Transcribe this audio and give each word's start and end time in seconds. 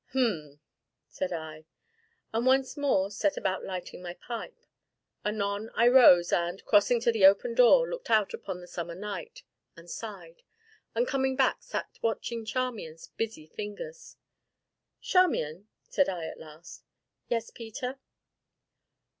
"Hum!" 0.13 0.59
said 1.09 1.31
I, 1.31 1.65
and 2.33 2.43
once 2.43 2.75
more 2.75 3.11
set 3.11 3.37
about 3.37 3.63
lighting 3.63 4.01
my 4.01 4.15
pipe. 4.15 4.65
Anon 5.23 5.69
I 5.75 5.89
rose 5.89 6.33
and, 6.33 6.65
crossing 6.65 6.99
to 7.01 7.11
the 7.11 7.23
open 7.27 7.53
door, 7.53 7.87
looked 7.87 8.09
out 8.09 8.33
upon 8.33 8.61
the 8.61 8.67
summer 8.67 8.95
night, 8.95 9.43
and 9.75 9.87
sighed, 9.91 10.41
and 10.95 11.07
coming 11.07 11.35
back, 11.35 11.61
sat 11.61 11.99
watching 12.01 12.45
Charmian's 12.45 13.09
busy 13.09 13.45
fingers. 13.45 14.17
"Charmian," 15.01 15.67
said 15.83 16.09
I 16.09 16.25
at 16.25 16.39
last. 16.39 16.83
"Yes, 17.27 17.51
Peter?" 17.51 17.99